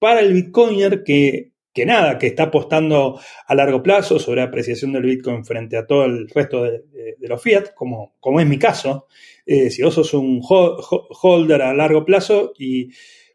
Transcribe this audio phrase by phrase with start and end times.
[0.00, 4.92] para el Bitcoiner que, que nada, que está apostando a largo plazo sobre la apreciación
[4.92, 6.82] del Bitcoin frente a todo el resto de,
[7.20, 9.06] los fiat, como, como es mi caso.
[9.46, 12.88] Eh, si vos sos un holder a largo plazo y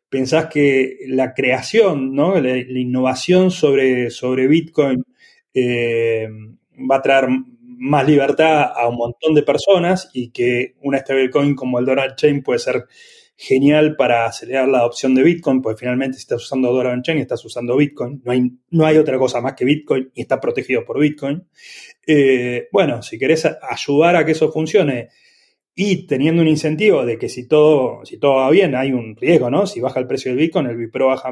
[0.09, 2.39] pensás que la creación, ¿no?
[2.41, 5.03] la, innovación sobre, sobre Bitcoin
[5.53, 6.27] eh,
[6.89, 7.27] va a traer
[7.77, 12.41] más libertad a un montón de personas y que una stablecoin como el Dollar Chain
[12.41, 12.85] puede ser
[13.37, 17.43] genial para acelerar la adopción de Bitcoin, pues finalmente si estás usando Dollar Chain estás
[17.43, 20.99] usando Bitcoin, no hay, no hay otra cosa más que Bitcoin y está protegido por
[20.99, 21.45] Bitcoin.
[22.07, 25.09] Eh, bueno, si querés ayudar a que eso funcione
[25.73, 29.49] y teniendo un incentivo de que si todo, si todo va bien, hay un riesgo,
[29.49, 29.67] ¿no?
[29.67, 31.31] Si baja el precio del Bitcoin, el Bipro baja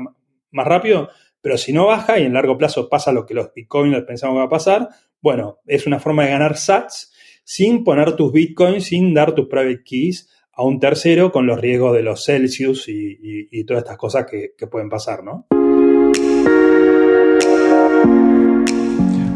[0.51, 1.09] más rápido,
[1.41, 4.39] pero si no baja y en largo plazo pasa lo que los Bitcoiners pensamos que
[4.39, 4.89] va a pasar,
[5.21, 7.13] bueno, es una forma de ganar sats
[7.45, 11.93] sin poner tus bitcoins, sin dar tus private keys a un tercero con los riesgos
[11.93, 15.47] de los Celsius y, todas estas cosas que, que pueden pasar, ¿no?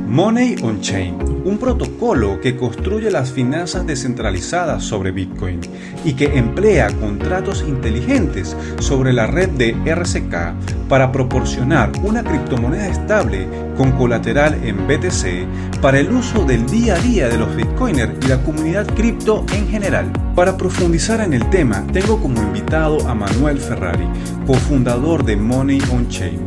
[0.08, 5.60] Money on Chain, un protocolo que construye las finanzas descentralizadas sobre Bitcoin
[6.06, 13.48] y que emplea contratos inteligentes sobre la red de RCK para proporcionar una criptomoneda estable
[13.76, 18.30] con colateral en BTC para el uso del día a día de los Bitcoiners y
[18.30, 20.10] la comunidad cripto en general.
[20.36, 24.08] Para profundizar en el tema, tengo como invitado a Manuel Ferrari,
[24.46, 26.40] cofundador de Money on Chain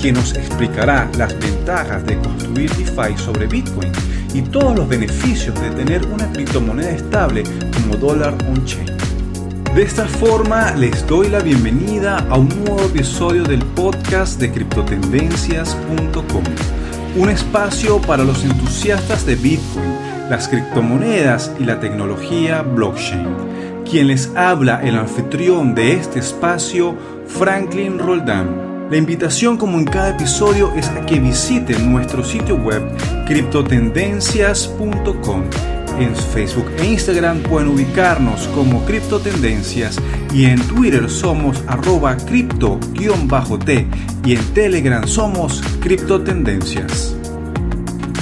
[0.00, 3.92] quien nos explicará las ventajas de construir DeFi sobre Bitcoin
[4.34, 8.86] y todos los beneficios de tener una criptomoneda estable como dólar on-chain.
[9.74, 16.44] De esta forma les doy la bienvenida a un nuevo episodio del podcast de criptotendencias.com,
[17.16, 19.94] un espacio para los entusiastas de Bitcoin,
[20.30, 23.26] las criptomonedas y la tecnología blockchain.
[23.88, 28.75] Quien les habla el anfitrión de este espacio, Franklin Roldán.
[28.90, 32.82] La invitación como en cada episodio es a que visiten nuestro sitio web
[33.26, 35.42] criptotendencias.com.
[35.98, 39.98] En Facebook e Instagram pueden ubicarnos como Criptotendencias
[40.32, 43.86] y en Twitter somos arroba cripto-t
[44.24, 47.16] y en Telegram somos Criptotendencias.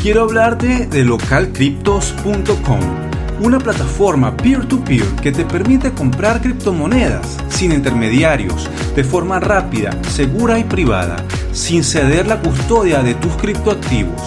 [0.02, 9.04] Quiero hablarte de localcryptos.com una plataforma peer-to-peer que te permite comprar criptomonedas sin intermediarios, de
[9.04, 11.16] forma rápida, segura y privada,
[11.52, 14.20] sin ceder la custodia de tus criptoactivos.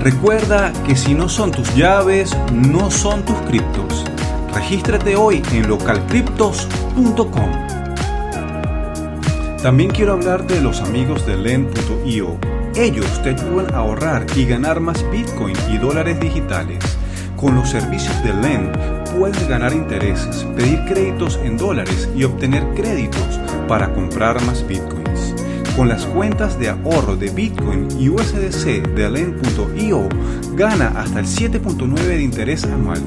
[0.00, 4.04] Recuerda que si no son tus llaves, no son tus criptos.
[4.52, 7.50] Regístrate hoy en localcryptos.com.
[9.62, 12.36] También quiero hablarte de los amigos de Len.io.
[12.76, 16.84] Ellos te ayudan a ahorrar y ganar más Bitcoin y dólares digitales.
[17.44, 18.72] Con los servicios de LEND
[19.18, 23.38] puedes ganar intereses, pedir créditos en dólares y obtener créditos
[23.68, 25.34] para comprar más bitcoins.
[25.76, 30.08] Con las cuentas de ahorro de Bitcoin y USDC de LEND.io
[30.54, 33.02] gana hasta el 7.9 de interés anual.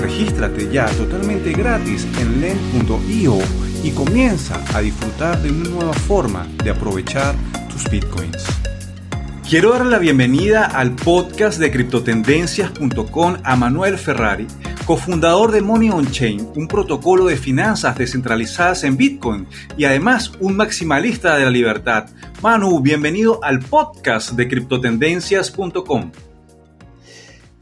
[0.00, 3.38] Regístrate ya totalmente gratis en LEND.io
[3.82, 7.34] y comienza a disfrutar de una nueva forma de aprovechar
[7.68, 8.44] tus bitcoins.
[9.52, 14.46] Quiero dar la bienvenida al podcast de criptotendencias.com a Manuel Ferrari,
[14.86, 19.46] cofundador de Money on Chain, un protocolo de finanzas descentralizadas en Bitcoin
[19.76, 22.08] y además un maximalista de la libertad.
[22.42, 26.12] Manu, bienvenido al podcast de criptotendencias.com.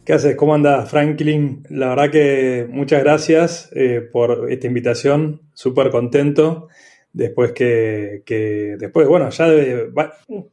[0.05, 0.37] ¿Qué haces?
[0.37, 1.65] ¿Cómo andas, Franklin?
[1.71, 6.69] La verdad que muchas gracias eh, por esta invitación, súper contento
[7.12, 8.22] después que,
[8.78, 9.93] después, bueno, ya de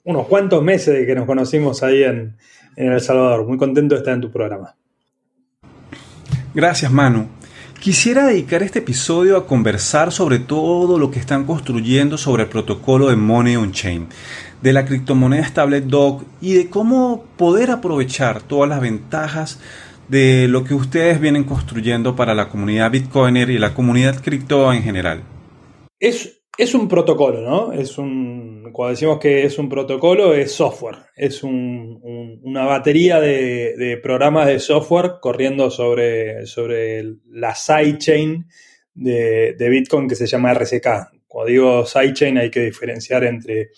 [0.03, 2.35] unos cuantos meses de que nos conocimos ahí en,
[2.75, 3.45] en El Salvador.
[3.45, 4.75] Muy contento de estar en tu programa.
[6.53, 7.27] Gracias, Manu.
[7.79, 13.09] Quisiera dedicar este episodio a conversar sobre todo lo que están construyendo sobre el protocolo
[13.09, 14.07] de Money on Chain,
[14.61, 19.59] de la criptomoneda estable DOC y de cómo poder aprovechar todas las ventajas
[20.07, 24.81] de lo que ustedes vienen construyendo para la comunidad Bitcoiner y la comunidad cripto en
[24.81, 25.23] general.
[25.99, 27.71] Es es un protocolo, ¿no?
[27.71, 30.97] Es un, cuando decimos que es un protocolo, es software.
[31.15, 38.47] Es una batería de, programas de software corriendo sobre, sobre la sidechain
[38.93, 40.87] de, de Bitcoin que se llama RCK.
[41.27, 43.69] Cuando digo sidechain hay que diferenciar entre,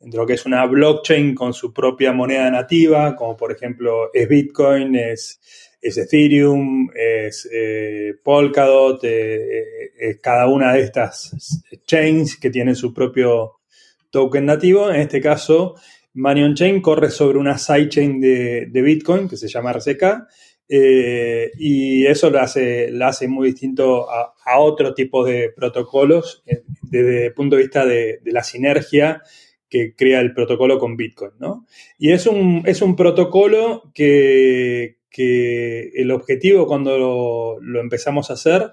[0.00, 4.28] entre lo que es una blockchain con su propia moneda nativa, como por ejemplo es
[4.28, 5.40] Bitcoin, es
[5.80, 12.92] es Ethereum, es eh, Polkadot, eh, eh, cada una de estas chains que tienen su
[12.92, 13.60] propio
[14.10, 14.90] token nativo.
[14.90, 15.74] En este caso,
[16.14, 20.26] Money on Chain corre sobre una sidechain de, de Bitcoin que se llama RCK.
[20.68, 26.42] y eso lo hace, lo hace muy distinto a, otro tipo de protocolos
[26.82, 29.22] desde el punto de vista de, de la sinergia
[29.68, 31.66] que crea el protocolo con Bitcoin, ¿no?
[31.96, 38.72] Y es un, es un protocolo que, el objetivo cuando lo, empezamos a hacer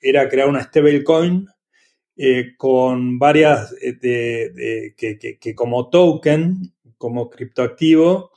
[0.00, 1.46] era crear una stablecoin
[2.16, 8.32] eh, con varias, eh, que, como token, como criptoactivo,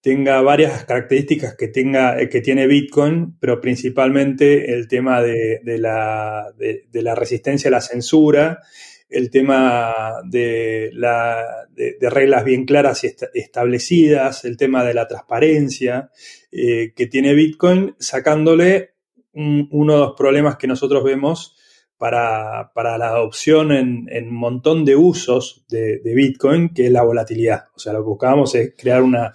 [0.00, 6.52] tenga varias características que, tenga, eh, que tiene Bitcoin, pero principalmente el tema de, la,
[6.92, 8.60] la, resistencia a la censura,
[9.08, 16.10] el tema de, la, de reglas bien claras y establecidas, el tema de la transparencia
[16.50, 18.94] eh, que tiene Bitcoin, sacándole
[19.32, 21.56] uno de los problemas que nosotros vemos
[21.96, 27.66] para, la adopción en, un montón de usos de, Bitcoin, que es la volatilidad.
[27.74, 29.34] O sea, lo que buscábamos es crear una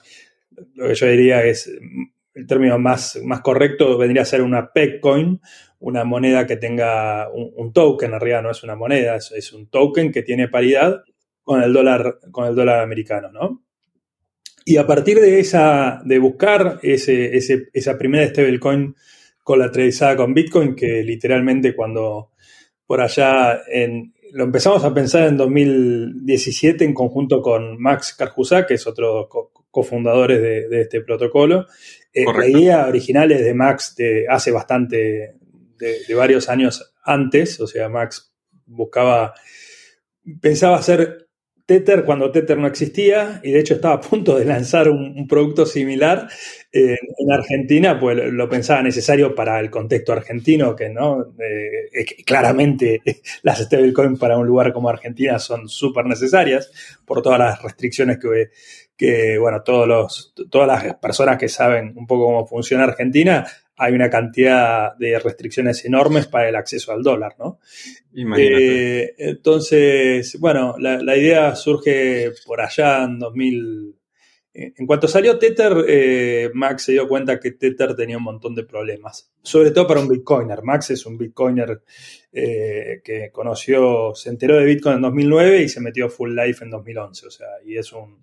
[0.75, 1.71] lo que yo diría es,
[2.33, 4.71] el término más, más correcto vendría a ser una
[5.01, 5.39] coin
[5.83, 10.11] una moneda que tenga un, token, en realidad no es una moneda, es, un token
[10.11, 11.03] que tiene paridad
[11.43, 13.63] con el dólar, con el dólar americano, ¿no?
[14.65, 17.37] Y a partir de esa, de buscar ese,
[17.73, 18.95] esa primera stablecoin
[19.43, 22.31] colateralizada con Bitcoin, que literalmente cuando
[22.85, 28.75] por allá en, lo empezamos a pensar en 2017 en conjunto con Max Carjusa, que
[28.75, 29.29] es otro
[29.69, 31.67] cofundadores de, este protocolo.
[32.13, 35.35] Eh, la idea original es de Max de hace bastante,
[35.77, 38.33] de, varios años antes, o sea, Max
[38.65, 39.33] buscaba,
[40.41, 41.27] pensaba hacer
[41.65, 45.65] Tether cuando Tether no existía y de hecho estaba a punto de lanzar un, producto
[45.65, 46.27] similar
[46.73, 53.01] en Argentina, pues lo pensaba necesario para el contexto argentino, que no eh, claramente
[53.43, 56.71] las stablecoins para un lugar como Argentina son súper necesarias
[57.05, 58.49] por todas las restricciones que,
[58.97, 63.93] que, bueno, todos los, todas las personas que saben un poco cómo funciona Argentina, hay
[63.93, 67.59] una cantidad de restricciones enormes para el acceso al dólar, ¿no?
[68.37, 73.95] Eh, entonces, bueno, la, idea surge por allá en 2000.
[74.55, 78.63] En cuanto salió Tether, eh, Max se dio cuenta que Tether tenía un montón de
[78.63, 80.61] problemas, sobre todo para un Bitcoiner.
[80.61, 81.81] Max es un Bitcoiner
[82.31, 86.69] eh, que conoció, se enteró de Bitcoin en 2009 y se metió full life en
[86.69, 88.19] 2011, o sea, y es un,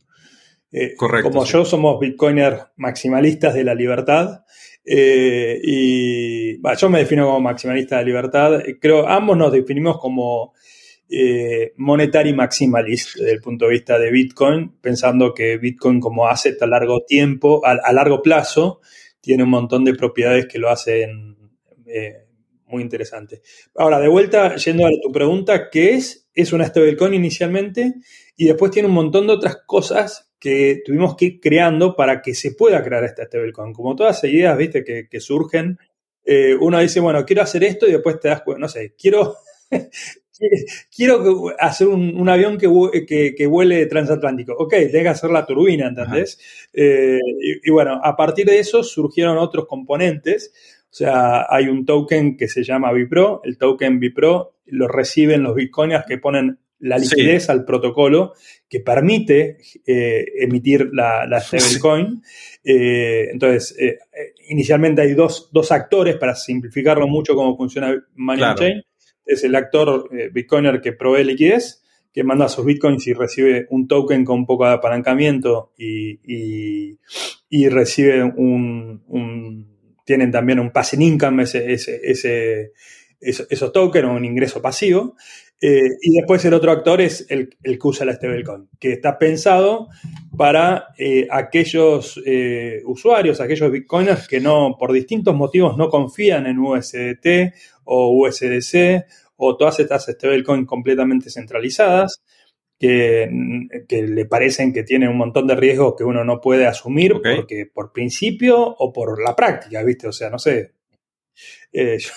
[0.72, 4.44] eh, como yo somos bitcoiners maximalistas de la libertad.
[4.84, 8.60] Eh, y yo me defino como maximalista de libertad.
[8.80, 10.54] Creo ambos nos definimos como
[11.08, 16.60] eh, monetary maximalist desde el punto de vista de Bitcoin, pensando que Bitcoin como asset
[16.62, 18.80] a largo tiempo, a, largo plazo,
[19.20, 21.36] tiene un montón de propiedades que lo hacen
[22.70, 23.42] muy interesante.
[23.74, 26.28] Ahora, de vuelta, yendo a tu pregunta, ¿qué es?
[26.34, 27.94] Es una stablecoin inicialmente
[28.36, 32.34] y después tiene un montón de otras cosas que tuvimos que ir creando para que
[32.34, 33.74] se pueda crear esta stablecoin.
[33.74, 35.78] Como todas las ideas, viste, que, surgen,
[36.24, 39.36] eh, uno dice, bueno, quiero hacer esto y después te das cuenta, no sé, quiero,
[40.96, 44.54] quiero hacer un, avión que, que, vuele transatlántico.
[44.54, 46.38] Ok, tengo que hacer la turbina, ¿entendés?
[46.72, 47.18] Eh,
[47.62, 50.52] y, bueno, a partir de eso surgieron otros componentes.
[50.90, 53.42] O sea, hay un token que se llama Bipro.
[53.44, 58.34] El token Bipro lo reciben los bitcoiners que ponen la liquidez al protocolo
[58.68, 62.22] que permite eh, emitir la, la stablecoin.
[62.64, 63.98] Eh, entonces, eh,
[64.48, 68.82] inicialmente hay dos, actores para simplificarlo mucho cómo funciona Money Chain.
[69.24, 71.82] Es el actor Bitcoiner que provee liquidez,
[72.12, 76.98] que manda sus Bitcoins y recibe un token con un poco de apalancamiento y,
[77.68, 79.66] recibe un,
[80.04, 82.72] Tienen también un passing income, ese, ese, ese
[83.20, 85.16] esos tokens o un ingreso pasivo.
[85.62, 89.88] Eh, y después el otro actor es el, que usa la stablecoin, que está pensado
[90.34, 96.58] para eh, aquellos eh, usuarios, aquellos bitcoiners que no, por distintos motivos no confían en
[96.58, 99.04] USDT o USDC
[99.36, 102.22] o todas estas stablecoins completamente centralizadas,
[102.78, 103.28] que,
[103.90, 107.92] le parecen que tienen un montón de riesgos que uno no puede asumir porque por
[107.92, 110.08] principio o por la práctica, ¿viste?
[110.08, 110.72] O sea, no sé.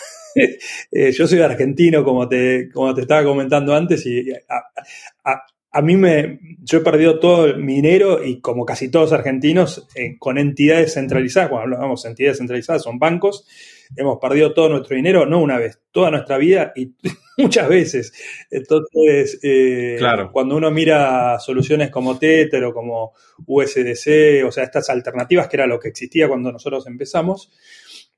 [0.92, 4.32] Eh, yo soy argentino, como te, como te estaba comentando antes, y
[5.72, 10.18] a, mí me, yo he perdido todo mi dinero y como casi todos argentinos, eh,
[10.18, 13.46] con entidades centralizadas, cuando hablamos de entidades centralizadas, son bancos,
[13.96, 16.94] hemos perdido todo nuestro dinero, no una vez, toda nuestra vida y
[17.38, 18.14] muchas veces.
[18.50, 20.00] Entonces, eh,
[20.32, 23.14] cuando uno mira soluciones como Tether o como
[23.46, 27.52] USDC, o sea, estas alternativas que era lo que existía cuando nosotros empezamos,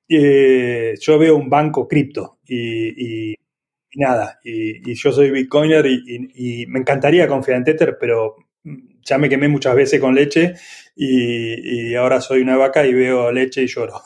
[0.07, 3.35] eh, yo veo un banco cripto y,
[3.95, 8.35] nada, y, yo soy Bitcoiner y, me encantaría confiar en Tether, pero
[9.03, 10.53] ya me quemé muchas veces con leche
[10.95, 14.01] y, ahora soy una vaca y veo leche y lloro.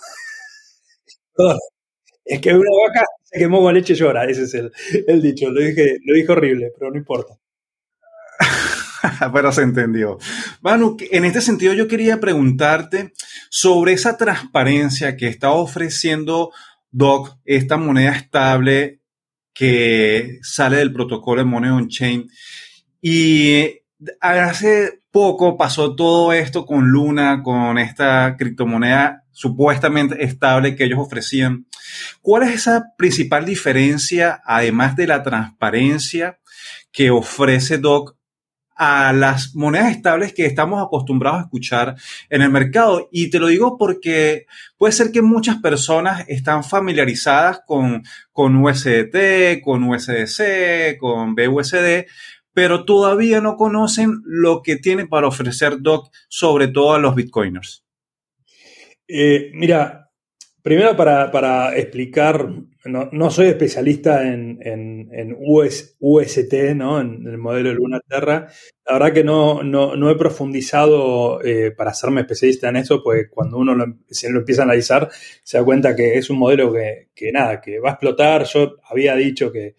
[2.25, 4.53] es que una vaca se quemó con leche y llora, ese es
[5.08, 7.38] el, dicho, lo dije, lo dije horrible, pero no importa.
[9.34, 10.18] Pero se entendió.
[10.62, 13.13] Manu, en este sentido yo quería preguntarte
[13.50, 16.51] sobre esa transparencia que está ofreciendo
[16.91, 19.01] DOC, esta moneda estable
[19.53, 22.29] que sale del protocolo de Money on Chain.
[23.01, 23.82] Y
[24.22, 31.65] hace poco pasó todo esto con Luna, con esta criptomoneda supuestamente estable que ellos ofrecían.
[32.22, 36.39] ¿Cuál es esa principal diferencia, además de la transparencia
[36.91, 38.19] que ofrece DOC
[38.81, 41.95] a las monedas estables que estamos acostumbrados a escuchar
[42.29, 43.09] en el mercado.
[43.12, 44.45] Y te lo digo porque
[44.77, 52.05] puede ser que muchas personas están familiarizadas con, con USDT, con USDC, con BUSD,
[52.53, 57.83] pero todavía no conocen lo que tiene para ofrecer DOC, sobre todo a los bitcoiners.
[59.09, 60.09] Eh, mira,
[60.70, 62.48] Primero, para, explicar,
[62.86, 67.02] no, soy especialista en, en, UST, ¿no?
[67.02, 68.50] en el modelo de Luna Terra.
[68.86, 73.58] La verdad que no, no, he profundizado eh, para hacerme especialista en eso, pues cuando
[73.58, 75.10] uno lo, se lo empieza a analizar,
[75.42, 78.44] se da cuenta que es un modelo que, que nada, que va a explotar.
[78.44, 79.74] Yo había dicho que,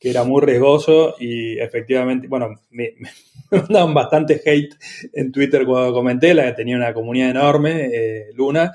[0.00, 3.08] que era muy riesgoso y efectivamente, bueno, me, me
[3.52, 4.74] mandaban bastante hate
[5.12, 8.72] en Twitter cuando comenté, la que tenía una comunidad enorme, eh, Luna.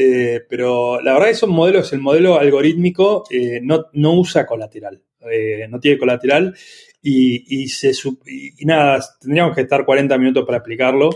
[0.00, 5.02] Eh, pero la verdad es que esos modelos, el modelo algorítmico eh, no, usa colateral,
[5.28, 6.54] eh, no tiene colateral
[7.02, 7.90] y, se,
[8.26, 11.10] y, nada, tendríamos que estar 40 minutos para explicarlo,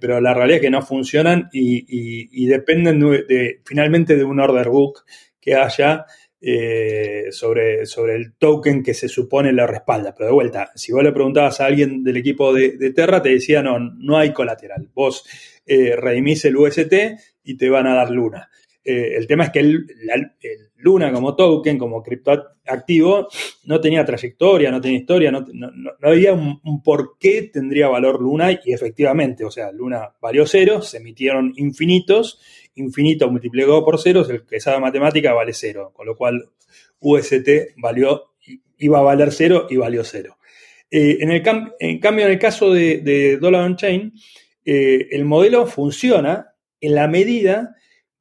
[0.00, 5.04] pero la realidad es que no funcionan y, dependen de, finalmente de un order book
[5.38, 6.06] que haya
[7.30, 10.14] sobre, sobre el token que se supone lo respalda.
[10.14, 13.30] Pero de vuelta, si vos le preguntabas a alguien del equipo de, de Terra, te
[13.30, 14.88] decía, no, no hay colateral.
[14.94, 15.24] Vos
[15.66, 16.94] redimís el UST
[17.44, 18.48] y te van a dar Luna.
[18.84, 19.86] Eh, el tema es que el,
[20.76, 23.28] Luna como token, como criptoactivo,
[23.64, 25.42] no tenía trayectoria, no tenía historia, no,
[26.02, 30.98] había un, por qué tendría valor Luna y efectivamente, o sea, Luna valió cero, se
[30.98, 32.38] emitieron infinitos,
[32.74, 36.50] infinito multiplicado por cero, el que sabe matemática vale cero, con lo cual
[37.00, 37.48] UST
[37.78, 38.32] valió,
[38.76, 40.36] iba a valer cero y valió cero.
[40.90, 41.42] Eh, en, el
[41.78, 44.12] en cambio, en el caso de, Dollar on Chain,
[44.66, 46.53] eh, el modelo funciona
[46.86, 47.74] en la medida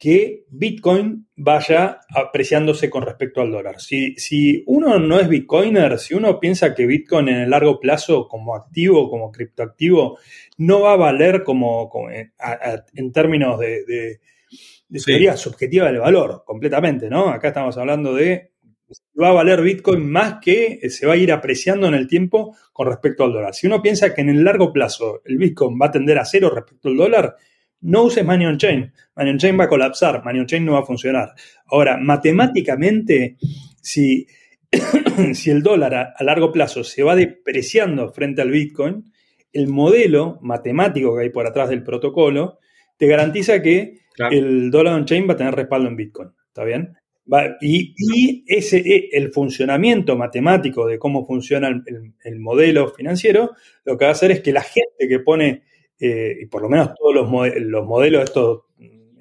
[0.04, 3.80] que Bitcoin vaya apreciándose con respecto al dólar.
[3.80, 8.28] Si, si, uno no es Bitcoiner, si uno piensa que Bitcoin en el largo plazo
[8.28, 10.18] como activo, como criptoactivo,
[10.58, 14.20] no va a valer como, en términos de, de,
[15.06, 17.30] teoría subjetiva del valor, completamente, ¿no?
[17.30, 18.52] Acá estamos hablando de
[19.22, 22.88] va a valer Bitcoin más que se va a ir apreciando en el tiempo con
[22.88, 23.54] respecto al dólar.
[23.54, 26.52] Si uno piensa que en el largo plazo el Bitcoin va a tender a cero
[26.54, 27.36] respecto al dólar,
[27.84, 28.92] no uses Money on Chain.
[29.16, 31.34] Money on Chain va a colapsar, Money on Chain no va a funcionar.
[31.68, 33.38] Ahora, matemáticamente,
[33.82, 34.26] si,
[35.34, 39.12] si el dólar a, largo plazo se va depreciando frente al Bitcoin,
[39.52, 42.60] el modelo matemático que hay por atrás del protocolo
[42.98, 44.00] te garantiza que
[44.32, 46.30] el dólar on chain va a tener respaldo en Bitcoin.
[46.48, 46.96] ¿Está bien?
[47.62, 53.52] y, ese, e, el funcionamiento matemático de cómo funciona el, modelo financiero,
[53.86, 55.64] lo que va a hacer es que la gente que pone
[56.06, 57.30] eh, y por lo menos todos los,
[57.62, 58.64] los modelos, estos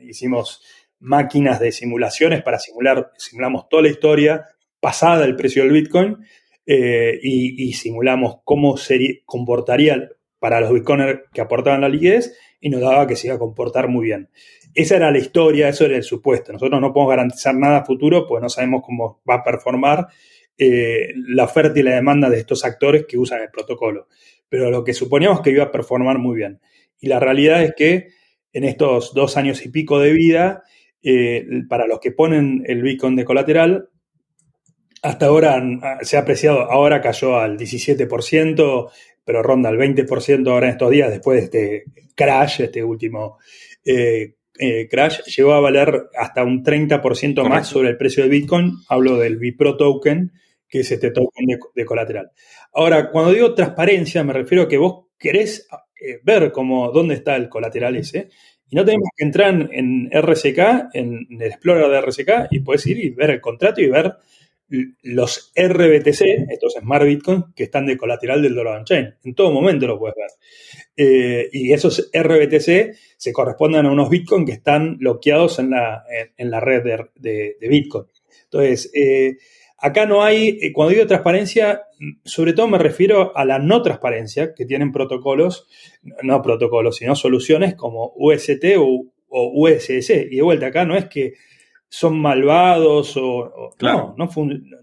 [0.01, 0.65] hicimos
[0.99, 4.47] máquinas de simulaciones para simular, simulamos toda la historia
[4.81, 6.19] pasada del precio del Bitcoin
[6.67, 10.11] eh, y, simulamos cómo se comportaría
[10.41, 13.87] para los Bitcoiners que aportaban la liquidez y nos daba que se iba a comportar
[13.87, 14.29] muy bien.
[14.75, 16.53] Esa era la historia, eso era el supuesto.
[16.53, 20.09] Nosotros no podemos garantizar nada futuro, pues no sabemos cómo va a performar
[20.59, 24.09] eh, la oferta y la demanda de estos actores que usan el protocolo
[24.53, 26.61] pero lo que suponíamos que iba a performar muy bien.
[27.01, 28.09] Y la realidad es que
[28.53, 30.65] en estos dos años y pico de vida,
[31.03, 33.89] eh, para los que ponen el Bitcoin de colateral,
[35.01, 38.91] hasta ahora se ha apreciado, ahora cayó al 17%,
[39.25, 43.39] pero ronda al 20% ahora en estos días, después de este crash, este último
[43.87, 48.75] eh, eh, crash, llegó a valer hasta un 30% más sobre el precio de Bitcoin.
[48.91, 50.31] Hablo del Bipro token,
[50.73, 52.31] que es este token de, colateral.
[52.73, 55.69] Ahora, cuando digo transparencia, me refiero a que vos querés
[56.01, 58.31] eh, ver cómo, dónde está el colateral ese,
[58.71, 62.99] y no tenemos que entrar en RSK, en el Explorer de RSK, y puedes ir
[63.01, 64.15] y ver el contrato y ver
[65.03, 69.15] los RBTC, estos Smart Bitcoin, que están de colateral del dólar on-chain.
[69.25, 70.31] En todo momento lo puedes ver.
[70.97, 76.03] Eh, y esos RBTC se corresponden a unos Bitcoin que están bloqueados en la,
[76.39, 78.07] en, la red de, de, Bitcoin.
[78.45, 79.37] Entonces, eh,
[79.85, 81.83] Acá no hay, eh, cuando digo transparencia,
[82.25, 85.67] sobre todo me refiero a la no transparencia que tienen protocolos,
[86.23, 90.11] no protocolos, sino soluciones como UST o, USS.
[90.31, 91.33] Y de vuelta, acá no es que
[91.89, 93.73] son malvados o...
[93.81, 94.31] No, no,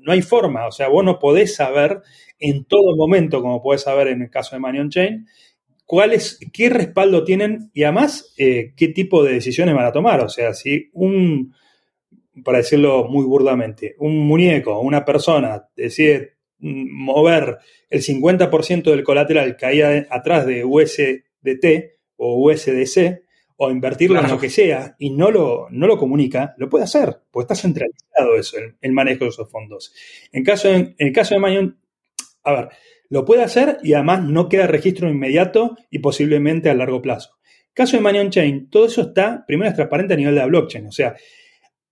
[0.01, 0.67] no, hay forma.
[0.67, 2.01] O sea, vos no podés saber
[2.37, 5.27] en todo momento, como podés saber en el caso de Manion Chain,
[5.85, 10.19] cuáles, qué respaldo tienen y además eh, qué tipo de decisiones van a tomar.
[10.19, 11.53] O sea, si un,
[12.43, 17.57] para decirlo muy burdamente, un muñeco, una persona decide mover
[17.89, 21.65] el 50% del colateral que hay atrás de USDT
[22.17, 23.23] o USDC
[23.61, 27.17] o invertirlo en lo que sea y no lo, no lo comunica, lo puede hacer,
[27.31, 29.93] porque está centralizado eso, el, manejo de esos fondos.
[30.31, 31.79] En, caso en el caso de Mayon,
[32.43, 32.69] a ver,
[33.09, 37.39] lo puede hacer y además no queda registro inmediato y posiblemente a largo plazo.
[37.73, 40.87] Caso de Manion Chain, todo eso está, primero es transparente a nivel de la blockchain,
[40.87, 41.15] o sea,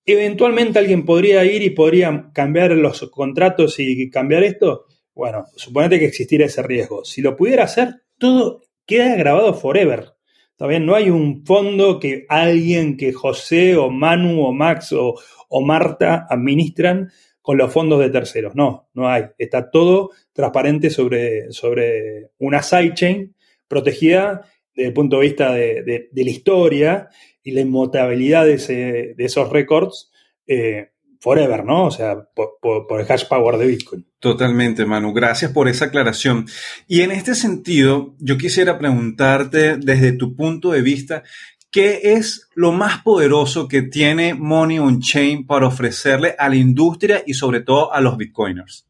[0.07, 4.85] eventualmente alguien podría ir y podría cambiar los contratos y cambiar esto.
[5.13, 7.03] Bueno, suponete que existiera ese riesgo.
[7.03, 10.13] Si lo pudiera hacer, todo queda grabado forever.
[10.55, 15.15] También no hay un fondo que alguien que José o Manu o Max o,
[15.61, 17.11] Marta administran
[17.41, 18.55] con los fondos de terceros.
[18.55, 19.25] No, no hay.
[19.37, 23.35] Está todo transparente sobre, sobre una sidechain
[23.67, 24.41] protegida
[24.75, 27.09] desde el punto de vista de, la historia
[27.47, 30.11] y la inmutabilidad de, esos récords
[30.47, 30.89] eh,
[31.21, 31.85] forever, ¿no?
[31.85, 34.05] O sea, por, por, el hash power de Bitcoin.
[34.19, 35.13] Totalmente, Manu.
[35.13, 36.45] Gracias por esa aclaración.
[36.89, 41.23] Y en este sentido, yo quisiera preguntarte desde tu punto de vista,
[41.69, 47.23] ¿Qué es lo más poderoso que tiene Money on Chain para ofrecerle a la industria
[47.25, 48.86] y sobre todo a los bitcoiners?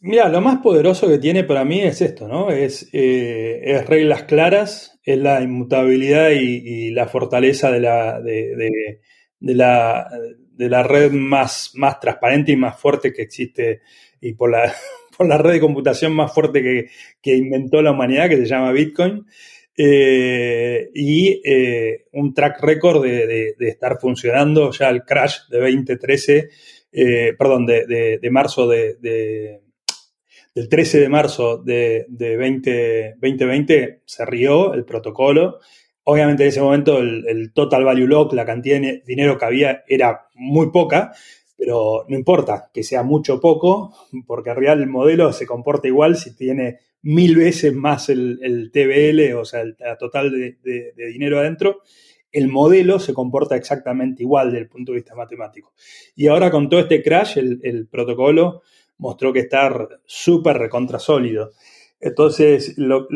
[0.00, 2.50] Mira, lo más poderoso que tiene para mí es esto, ¿no?
[2.50, 9.00] Es, eh, reglas claras, es la inmutabilidad y, la fortaleza de la, de,
[9.40, 10.08] la,
[10.52, 13.80] de la red más, más transparente y más fuerte que existe
[14.20, 14.72] y por la,
[15.16, 16.88] por la red de computación más fuerte
[17.22, 19.26] que, inventó la humanidad, que se llama Bitcoin,
[19.76, 26.48] eh, y eh, un track record de, estar funcionando ya el crash de 2013,
[26.92, 29.60] eh, perdón, de, marzo de,
[30.56, 35.58] del 13 de marzo de, 2020 se rió el protocolo.
[36.04, 39.84] Obviamente en ese momento el, el, total value lock, la cantidad de dinero que había
[39.86, 41.12] era muy poca,
[41.58, 43.94] pero no importa que sea mucho o poco,
[44.26, 49.34] porque en realidad el modelo se comporta igual si tiene mil veces más el, TBL,
[49.38, 51.82] o sea, el, total de, dinero adentro,
[52.32, 55.72] el modelo se comporta exactamente igual desde el punto de vista matemático.
[56.14, 58.62] Y ahora con todo este crash, el, protocolo
[58.98, 59.70] mostró que está
[60.04, 61.52] súper recontra sólido.
[61.98, 63.08] Entonces, lo,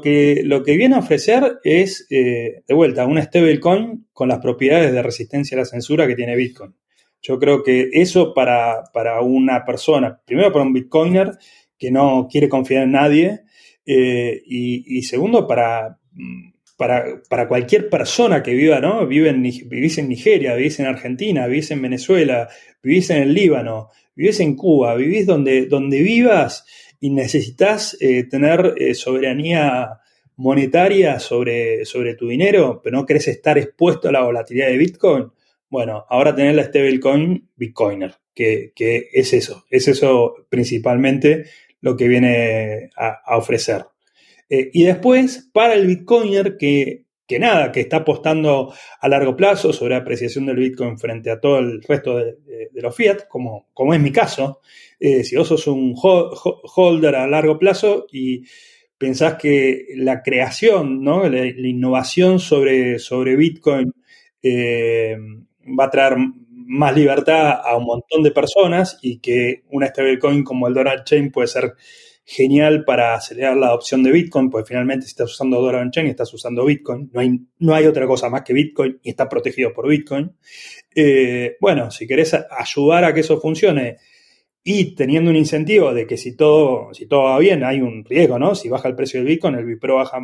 [0.00, 4.92] que, lo que viene a ofrecer es, eh, de vuelta, una stablecoin con las propiedades
[4.92, 6.74] de resistencia a la censura que tiene Bitcoin.
[7.20, 8.84] Yo creo que eso para,
[9.22, 11.32] una persona, primero para un bitcoiner
[11.78, 13.40] que no quiere confiar en nadie,
[13.84, 15.98] eh, y, segundo para,
[16.76, 19.06] para, cualquier persona que viva, ¿no?
[19.06, 22.48] Vive en, vivís en Nigeria, vivís en Argentina, vivís en Venezuela,
[22.82, 26.64] vivís en el Líbano, vivís en Cuba, vivís donde, donde vivas
[27.00, 30.00] y necesitas eh, tener eh, soberanía
[30.36, 35.30] monetaria sobre, sobre tu dinero, pero no querés estar expuesto a la volatilidad de Bitcoin,
[35.68, 38.72] bueno, ahora tener la stablecoin Bitcoiner, que,
[39.12, 41.46] es eso, es eso principalmente
[41.80, 43.84] lo que viene a, ofrecer.
[44.48, 49.72] Eh, y después, para el Bitcoiner que, que nada, que está apostando a largo plazo
[49.72, 52.36] sobre apreciación del Bitcoin frente a todo el resto de,
[52.72, 54.60] los fiat, como, como es mi caso,
[55.00, 58.44] eh, si vos sos un holder a largo plazo y
[58.98, 61.28] pensás que la creación, ¿no?
[61.28, 63.92] la, innovación sobre, sobre Bitcoin
[64.42, 65.16] eh,
[65.78, 66.16] va a traer
[66.50, 71.30] más libertad a un montón de personas y que una stablecoin como el Dollar Chain
[71.30, 71.74] puede ser
[72.28, 76.34] genial para acelerar la adopción de Bitcoin, pues finalmente si estás usando Dollar Chain estás
[76.34, 79.88] usando Bitcoin, no hay, no hay otra cosa más que Bitcoin y está protegido por
[79.88, 80.36] Bitcoin.
[80.92, 83.98] Eh, bueno, si querés ayudar a que eso funcione
[84.64, 88.40] y teniendo un incentivo de que si todo, si todo va bien, hay un riesgo,
[88.40, 88.56] ¿no?
[88.56, 90.18] Si baja el precio del Bitcoin, el Bipro baja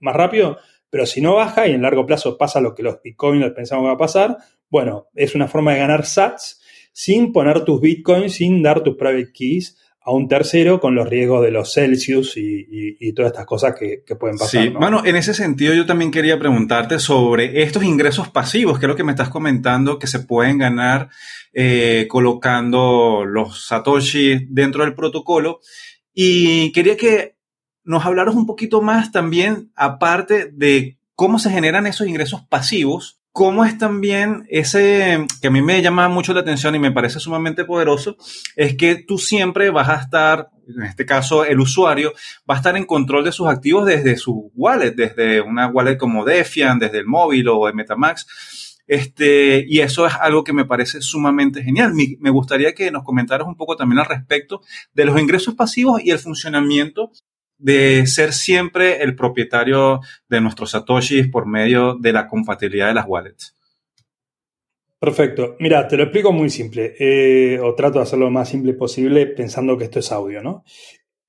[0.00, 0.58] más rápido,
[0.90, 3.88] pero si no baja y en largo plazo pasa lo que los bitcoiners pensamos que
[3.88, 4.38] va a pasar,
[4.68, 6.60] bueno, es una forma de ganar sats
[6.92, 11.42] sin poner tus bitcoins, sin dar tus private keys a un tercero con los riesgos
[11.42, 14.62] de los Celsius y, todas estas cosas que, pueden pasar.
[14.62, 18.88] Sí, bueno, en ese sentido yo también quería preguntarte sobre estos ingresos pasivos, que es
[18.88, 21.08] lo que me estás comentando, que se pueden ganar
[21.54, 25.60] eh, colocando los Satoshi dentro del protocolo.
[26.12, 27.36] Y quería que
[27.82, 33.64] nos hablaros un poquito más también, aparte de cómo se generan esos ingresos pasivos cómo
[33.64, 37.64] es también ese, que a mí me llama mucho la atención y me parece sumamente
[37.64, 38.16] poderoso,
[38.54, 42.12] es que tú siempre vas a estar, en este caso el usuario,
[42.48, 46.24] va a estar en control de sus activos desde su wallet, desde una wallet como
[46.24, 48.82] Defiant, desde el móvil o el Metamax.
[48.86, 51.92] Este, y eso es algo que me parece sumamente genial.
[52.20, 54.60] Me gustaría que nos comentaras un poco también al respecto
[54.92, 57.10] de los ingresos pasivos y el funcionamiento
[57.58, 63.06] de ser siempre el propietario de nuestros satoshis por medio de la compatibilidad de las
[63.06, 63.54] wallets.
[64.98, 65.56] Perfecto.
[65.60, 69.26] Mira, te lo explico muy simple, eh, o trato de hacerlo lo más simple posible
[69.26, 70.64] pensando que esto es audio, ¿no?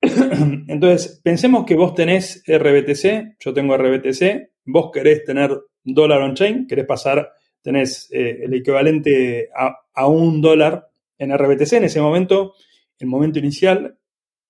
[0.00, 5.50] Entonces, pensemos que vos tenés RBTC, yo tengo RBTC, vos querés tener
[5.84, 11.84] dólar on-chain, querés pasar, tenés eh, el equivalente a, a un dólar en RBTC en
[11.84, 12.54] ese momento,
[12.98, 13.98] el momento inicial,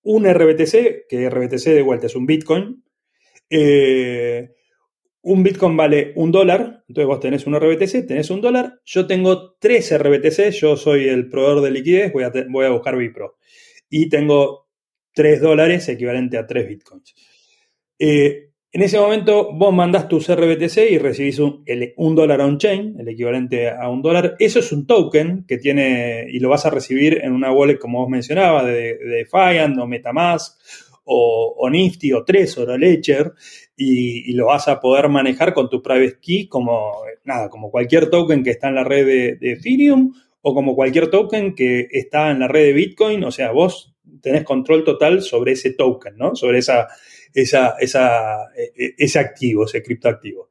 [0.06, 2.84] un RBTC, que RBTC de vuelta es un Bitcoin.
[3.50, 4.52] Eh,
[5.22, 8.80] un Bitcoin vale un dólar, entonces vos tenés un RBTC, tenés un dólar.
[8.84, 12.96] Yo tengo tres RBTC, yo soy el proveedor de liquidez, voy a, voy a buscar
[12.96, 13.36] Bipro.
[13.90, 14.68] Y tengo
[15.12, 17.14] tres dólares equivalente a tres Bitcoins.
[17.98, 18.45] Eh,
[18.76, 23.88] en ese momento vos mandás tu RBTC y recibís un, dólar on-chain, el equivalente a
[23.88, 24.36] un dólar.
[24.38, 28.00] Eso es un token que tiene y lo vas a recibir en una wallet, como
[28.00, 30.60] vos mencionabas, de, de Defiant o Metamask
[31.04, 33.32] o, Nifty o Trezor o Ledger
[33.78, 36.92] y, lo vas a poder manejar con tu private key como,
[37.24, 40.12] nada, como cualquier token que está en la red de, de Ethereum
[40.42, 43.24] o como cualquier token que está en la red de Bitcoin.
[43.24, 46.36] O sea, vos tenés control total sobre ese token, ¿no?
[46.36, 46.88] Sobre esa
[47.37, 50.49] e, e, ese activo, ese criptoactivo.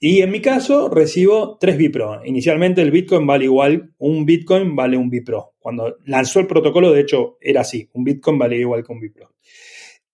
[0.00, 2.24] Y en mi caso recibo tres Bipro.
[2.24, 5.54] Inicialmente el Bitcoin vale igual, un Bitcoin vale un Bipro.
[5.58, 9.34] Cuando lanzó el protocolo, de hecho, era así, un Bitcoin vale igual que un Bipro.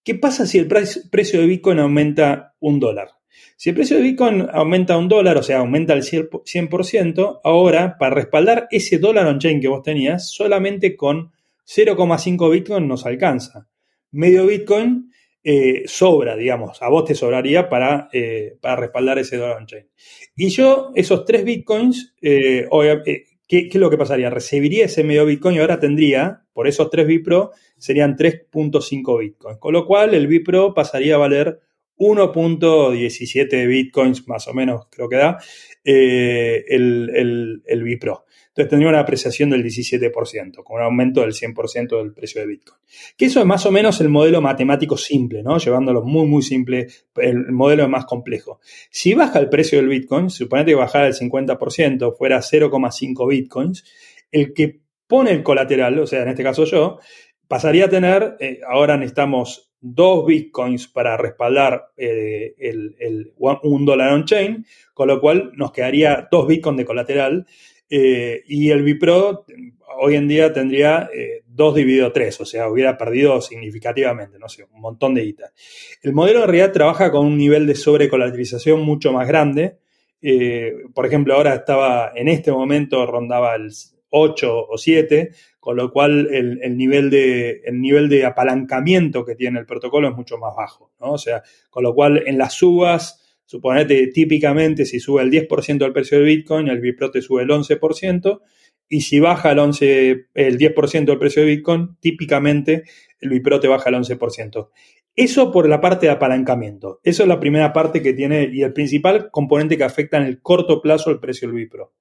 [0.03, 3.09] ¿Qué pasa si el precio de Bitcoin aumenta un dólar?
[3.57, 8.15] Si el precio de Bitcoin aumenta un dólar, o sea, aumenta el 100%, ahora, para
[8.15, 11.33] respaldar ese dólar on-chain que vos tenías, solamente con
[11.67, 13.69] 0,5 Bitcoin nos alcanza.
[14.11, 15.11] Medio Bitcoin
[15.47, 19.87] eh, sobra, digamos, a vos te sobraría para, eh, para respaldar ese dólar on-chain.
[20.35, 22.67] Y yo, esos tres bitcoins, eh,
[23.47, 24.31] ¿qué, es lo que pasaría?
[24.31, 29.59] Recibiría ese medio bitcoin y ahora tendría, por esos tres Bipro, serían 3.5 bitcoins.
[29.59, 31.61] Con lo cual, el Bipro pasaría a valer
[31.99, 35.39] 1.17 bitcoins, más o menos, creo que da,
[35.85, 38.24] el, el, el Bipro.
[38.55, 42.79] Entonces tendría una apreciación del 17%, con un aumento del 100% del precio de Bitcoin.
[43.17, 45.59] Que eso es más o menos el modelo matemático simple, ¿no?
[45.59, 46.87] Llevándolo muy, muy simple,
[47.17, 48.61] el modelo más complejo.
[48.91, 53.85] Si baja el precio del Bitcoin, suponete que bajara el 50%, fuera 0,5 Bitcoins,
[54.31, 57.01] el que pone el colateral, o sea, en este caso yo,
[57.49, 64.65] pasaría a tener, eh, ahora necesitamos dos bitcoins para respaldar eh, el, un dólar on-chain,
[64.95, 67.47] con lo cual nos quedaría dos bitcoins de colateral
[67.97, 69.47] eh, y el Bipro
[70.01, 71.09] hoy en día tendría
[71.47, 75.53] 2 eh, dividido 3, o sea, hubiera perdido significativamente, no sé, un montón de guita.
[76.03, 79.79] El modelo en realidad trabaja con un nivel de sobrecolateralización mucho más grande.
[80.21, 83.71] Eh, por ejemplo, ahora estaba, en este momento rondaba el
[84.11, 85.31] 8 o 7,
[85.61, 90.17] con lo cual el, nivel de, el nivel de apalancamiento que tiene el protocolo es
[90.17, 91.13] mucho más bajo, ¿no?
[91.13, 95.93] O sea, con lo cual en las subas Suponete, típicamente, si sube el 10% del
[95.93, 98.41] precio de Bitcoin, el Bipro te sube el 11%,
[98.89, 102.85] y si baja el, 11, el 10% del precio de Bitcoin, típicamente
[103.21, 104.69] el Bipro te baja el 11%.
[105.17, 107.01] Eso por la parte de apalancamiento.
[107.05, 110.43] Eso es la primera parte que tiene y el principal componente que afecta en el
[110.43, 111.93] corto plazo el precio del Bipro.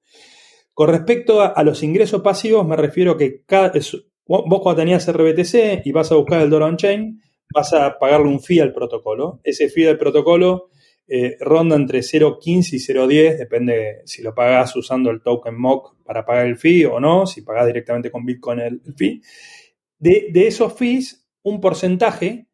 [0.72, 3.72] Con respecto a, los ingresos pasivos, me refiero a que cada,
[4.26, 7.20] vos cuando tenías RBTC y vas a buscar el dollar on-chain,
[7.54, 9.40] vas a pagarle un fee al protocolo.
[9.44, 10.70] Ese fee del protocolo
[11.06, 16.24] eh, ronda entre 0.15 y 0.10, depende si lo pagas usando el token MOC para
[16.24, 19.20] pagar el fee o no, si pagas directamente con Bitcoin el, fee.
[19.98, 22.46] De, esos fees, un porcentaje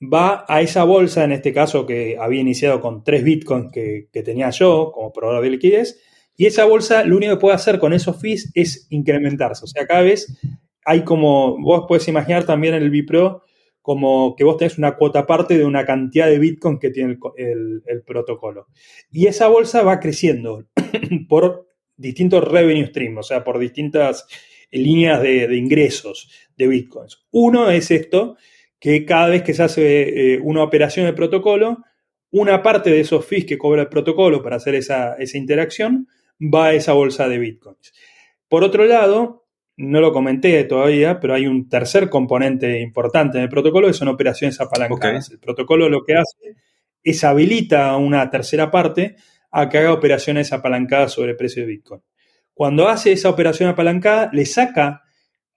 [0.00, 4.48] va a esa bolsa, en este caso que había iniciado con 3 Bitcoins que, tenía
[4.48, 6.00] yo como proveedor de liquidez,
[6.36, 9.64] y esa bolsa lo único que puede hacer con esos fees es incrementarse.
[9.64, 10.38] O sea, cada vez
[10.86, 13.42] hay como, vos puedes imaginar también en el Bipro,
[13.82, 18.02] como que vos tenés una cuota aparte de una cantidad de Bitcoin que tiene el,
[18.06, 18.66] protocolo.
[19.10, 20.66] Y esa bolsa va creciendo
[21.28, 24.26] por distintos revenue streams, o sea, por distintas
[24.70, 27.24] líneas de, ingresos de Bitcoins.
[27.30, 28.36] Uno es esto,
[28.78, 31.78] que cada vez que se hace eh, una operación de protocolo,
[32.30, 36.06] una parte de esos fees que cobra el protocolo para hacer esa, esa interacción
[36.40, 37.92] va a esa bolsa de Bitcoins.
[38.48, 39.39] Por otro lado,
[39.80, 44.08] no lo comenté todavía, pero hay un tercer componente importante en el protocolo que son
[44.08, 45.30] operaciones apalancadas.
[45.30, 46.56] El protocolo lo que hace
[47.02, 49.16] es habilita una tercera parte
[49.50, 52.02] a que haga operaciones apalancadas sobre el precio de Bitcoin.
[52.52, 55.02] Cuando hace esa operación apalancada, le saca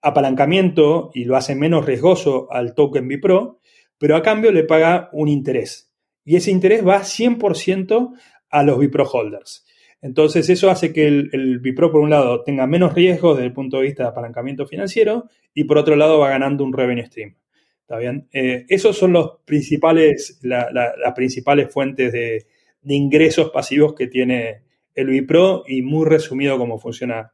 [0.01, 3.59] apalancamiento y lo hace menos riesgoso al token Bipro,
[3.97, 5.91] pero a cambio le paga un interés.
[6.23, 8.13] Y ese interés va 100%
[8.49, 9.65] a los Bipro holders.
[10.03, 13.77] Entonces eso hace que el, Bipro, por un lado, tenga menos riesgos desde el punto
[13.77, 17.35] de vista de apalancamiento financiero y por otro lado va ganando un revenue stream.
[17.81, 18.27] ¿Está bien?
[18.33, 22.45] Eh, esos son principales, las principales fuentes de,
[22.81, 24.63] de, ingresos pasivos que tiene
[24.93, 27.31] el Bipro y muy resumido cómo funciona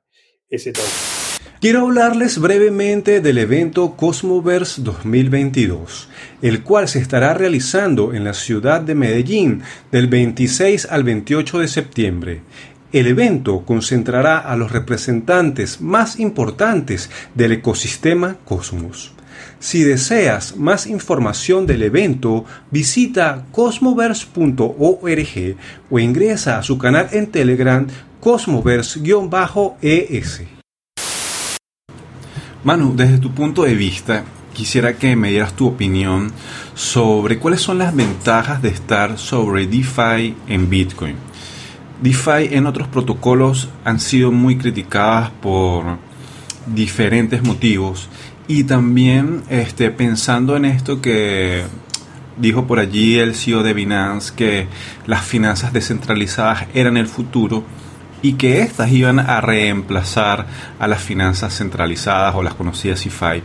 [0.48, 1.19] ese token.
[1.62, 6.08] Quiero hablarles brevemente del evento Cosmoverse 2022,
[6.41, 11.67] el cual se estará realizando en la ciudad de Medellín del 26 al 28 de
[11.67, 12.41] septiembre.
[12.93, 19.12] El evento concentrará a los representantes más importantes del ecosistema Cosmos.
[19.60, 25.58] Si deseas más información del evento, visita cosmoverse.org
[25.89, 27.86] o ingresa a su canal en Telegram
[28.22, 30.59] cosmoverse-es.
[32.62, 36.30] Manu, desde tu punto de vista, quisiera que me dieras tu opinión
[36.74, 41.15] sobre cuáles son las ventajas de estar sobre DeFi en Bitcoin.
[42.02, 45.86] DeFi en otros protocolos han sido muy criticadas por
[46.67, 48.10] diferentes motivos
[48.50, 51.63] y también este, pensando en esto que
[52.36, 54.67] dijo por allí el CEO de Binance que
[55.08, 57.63] las finanzas descentralizadas eran el futuro
[58.22, 60.46] y que éstas iban a reemplazar
[60.80, 63.42] a las finanzas centralizadas o las conocidas CeFi.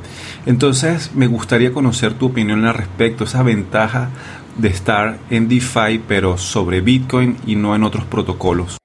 [0.47, 4.11] Entonces me gustaría conocer tu opinión al respecto, esa ventaja
[4.59, 8.79] de estar en DeFi pero sobre Bitcoin y no en otros protocolos.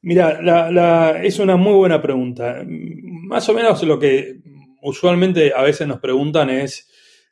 [0.00, 2.64] Mira, es una muy buena pregunta.
[2.66, 4.36] Más o menos lo que
[4.82, 6.88] usualmente a veces nos preguntan es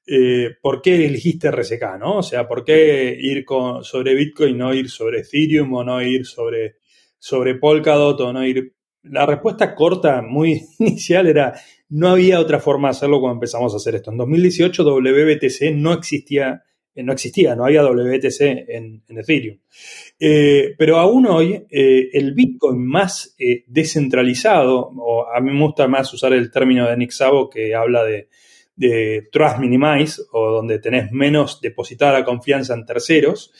[0.07, 2.19] eh, por qué elegiste RSK, ¿no?
[2.19, 6.27] O sea, ¿por qué ir con, sobre Bitcoin, no ir sobre Ethereum o no ir
[6.27, 6.77] sobre
[7.26, 8.72] sobre Polkadot o no ir.
[9.02, 11.54] La respuesta corta, muy inicial, era
[11.88, 14.12] no había otra forma de hacerlo cuando empezamos a hacer esto.
[14.12, 16.62] En 2018 WBTC no existía,
[16.94, 19.58] eh, no existía, no había WBTC en, Ethereum.
[20.18, 23.36] Eh, pero aún hoy, eh, el Bitcoin más
[23.66, 28.04] descentralizado, o a mí me gusta más usar el término de Nick Szabo que habla
[28.04, 28.28] de,
[28.76, 33.52] de Trust Minimize, o donde tenés menos depositada la confianza en terceros,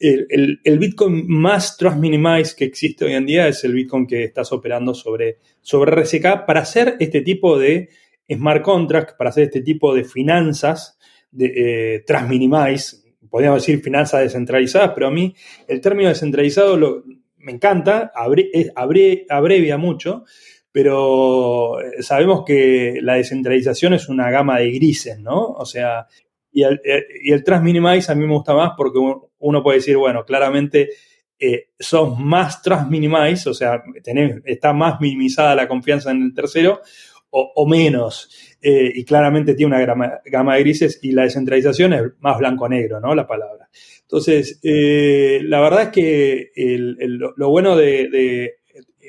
[0.00, 4.52] el, Bitcoin más trust minimized que existe hoy en día es el Bitcoin que estás
[4.52, 7.88] operando sobre, sobre RSK para hacer este tipo de
[8.30, 10.98] smart contracts, para hacer este tipo de finanzas
[11.30, 11.52] de
[11.96, 15.34] eh, trust minimized, podríamos decir finanzas descentralizadas, pero a mí
[15.66, 17.04] el término descentralizado lo,
[17.38, 20.24] me encanta, abrevia mucho,
[20.70, 25.46] pero eh, sabemos que la descentralización es una gama de grises, ¿no?
[25.46, 26.06] O sea,
[26.58, 28.98] y el, eh, y el Minimize a mí me gusta más porque
[29.38, 30.90] uno puede decir, bueno, claramente
[31.38, 33.80] eh, sos más Trust Minimize, o sea,
[34.44, 36.80] está más minimizada la confianza en el tercero
[37.30, 38.56] o, menos.
[38.60, 43.14] Eh, y claramente tiene una gama, de grises y la descentralización es más blanco-negro, ¿no?
[43.14, 43.68] La palabra.
[44.00, 46.50] Entonces, la verdad es que
[47.36, 48.56] lo bueno de,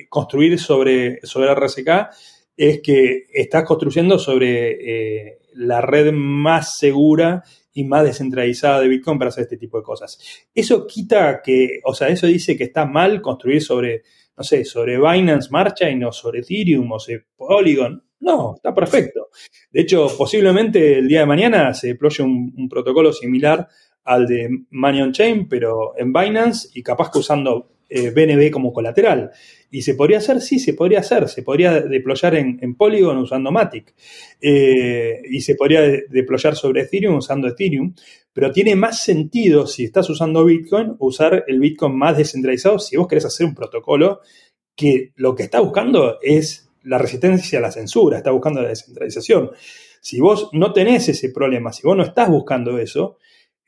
[0.09, 2.09] construir sobre, sobre RSK
[2.57, 7.43] es que estás construyendo sobre la red más segura
[7.73, 10.19] y más descentralizada de Bitcoin para hacer este tipo de cosas.
[10.53, 14.03] Eso quita que, o sea, eso dice que está mal construir sobre,
[14.37, 16.97] no sé, sobre Binance Marchain o sobre Ethereum o
[17.35, 18.03] Polygon.
[18.21, 19.29] No, está perfecto.
[19.71, 23.67] De hecho, posiblemente el día de mañana se deploye un, protocolo similar
[24.05, 28.73] al de Money on Chain, pero en Binance y capaz que usando BNB eh, como
[28.73, 29.31] colateral.
[29.71, 30.41] ¿Y se podría hacer?
[30.41, 31.27] Sí, se podría hacer.
[31.29, 33.93] Se podría deployar en, Polygon usando Matic.
[34.41, 37.93] Eh, y se podría deployar sobre Ethereum usando Ethereum.
[38.33, 43.07] Pero tiene más sentido si estás usando Bitcoin, usar el Bitcoin más descentralizado si vos
[43.07, 44.21] querés hacer un protocolo
[44.75, 49.51] que lo que está buscando es la resistencia a la censura, está buscando la descentralización.
[50.01, 53.17] Si vos no tenés ese problema, si vos no estás buscando eso,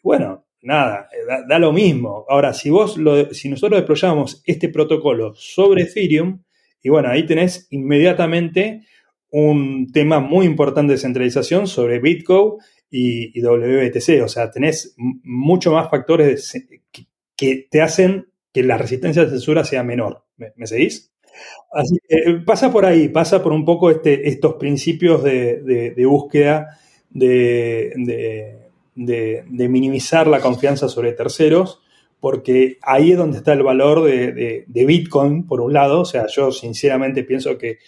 [0.01, 2.25] bueno, nada, eh, da, lo mismo.
[2.29, 6.41] Ahora, si vos lo, si nosotros deployamos este protocolo sobre Ethereum,
[6.83, 8.81] y bueno, ahí tenés inmediatamente
[9.29, 12.53] un tema muy importante de centralización sobre Bitcoin
[12.89, 14.23] y, WBTC.
[14.23, 16.53] O sea, tenés mucho más factores
[17.35, 20.25] que, te hacen que la resistencia de censura sea menor.
[20.37, 21.11] ¿Me, seguís?
[21.71, 26.79] Así que eh, pasa por ahí, pasa por un poco este, estos principios de, búsqueda
[27.09, 28.61] de
[28.95, 31.81] de, minimizar la confianza sobre terceros,
[32.19, 36.01] porque ahí es donde está el valor de, Bitcoin, por un lado.
[36.01, 37.79] O sea, yo sinceramente pienso que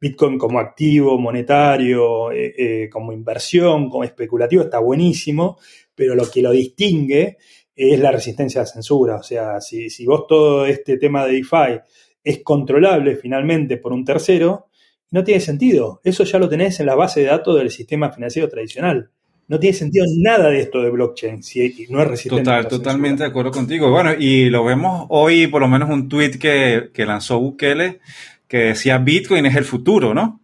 [0.00, 5.58] Bitcoin como activo monetario, eh, eh, como inversión, como especulativo, está buenísimo,
[5.94, 7.38] pero lo que lo distingue
[7.74, 9.16] es la resistencia a la censura.
[9.16, 11.80] O sea, si, si vos todo este tema de DeFi
[12.24, 14.66] es controlable finalmente por un tercero,
[15.10, 16.00] no tiene sentido.
[16.02, 19.10] Eso ya lo tenés en la base de datos del sistema financiero tradicional.
[19.48, 22.42] No tiene sentido nada de esto de blockchain si no es resistente.
[22.42, 23.90] Total, totalmente de acuerdo contigo.
[23.90, 28.00] Bueno, y lo vemos hoy, por lo menos un tweet que, que lanzó Bukele,
[28.48, 30.40] que decía Bitcoin es el futuro, ¿no?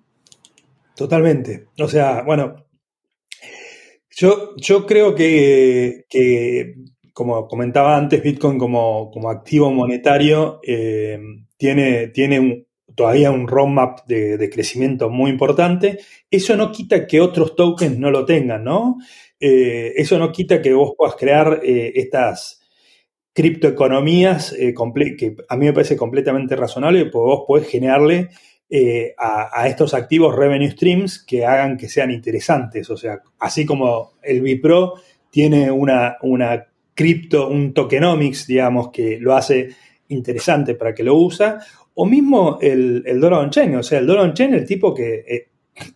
[0.95, 1.67] Totalmente.
[1.79, 2.65] O sea, bueno,
[4.11, 6.05] yo, yo creo que,
[7.13, 11.19] como comentaba antes, Bitcoin como, como activo monetario eh,
[11.57, 15.99] tiene, tiene un, todavía un roadmap de, crecimiento muy importante.
[16.31, 18.99] Eso no quita que otros tokens no lo tengan, ¿no?
[19.41, 22.61] Eh, eso no quita que vos puedas crear eh, estas
[23.33, 24.75] criptoeconomías eh,
[25.19, 28.29] que a mí me parece completamente razonable, porque vos podés generarle
[29.19, 32.89] a, estos activos revenue streams que hagan que sean interesantes.
[32.89, 34.95] O sea, así como el Bipro
[35.31, 39.71] tiene una, una cripto, un tokenomics, digamos, que lo hace
[40.09, 41.59] interesante para que lo usa,
[41.95, 45.49] o mismo el, el on-chain, o sea, el dollar on-chain, el tipo que, eh,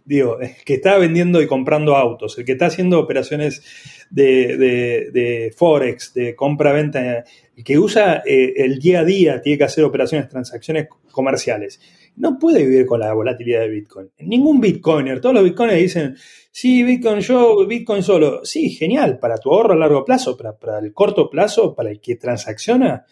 [0.04, 3.62] digo, que está vendiendo y comprando autos, el que está haciendo operaciones
[4.10, 7.24] de, Forex, de compra-venta,
[7.56, 11.80] el que usa eh, el día a día, tiene que hacer operaciones, transacciones comerciales.
[12.16, 14.10] No puede vivir con la volatilidad de Bitcoin.
[14.20, 16.16] Ningún Bitcoiner, todos los Bitcoiners dicen,
[16.50, 18.44] sí, Bitcoin yo, Bitcoin solo.
[18.44, 22.00] Sí, genial, para tu ahorro a largo plazo, para, para el corto plazo, para el
[22.00, 23.04] que transacciona,